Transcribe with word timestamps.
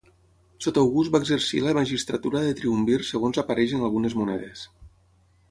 Sota 0.67 0.85
August 0.85 1.13
va 1.15 1.21
exercir 1.23 1.61
la 1.65 1.73
magistratura 1.79 2.41
de 2.47 2.55
triumvir 2.61 2.99
segons 3.11 3.41
apareix 3.43 3.77
en 3.81 3.85
algunes 3.91 4.19
monedes. 4.23 4.67